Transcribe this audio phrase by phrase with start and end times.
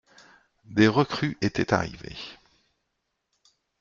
[0.65, 2.17] Des recrues étaient arrivées.